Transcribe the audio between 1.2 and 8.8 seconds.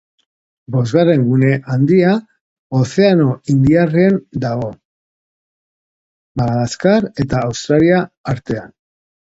gune handia Ozeano Indiarrean dago, Madagaskar eta Australia artean.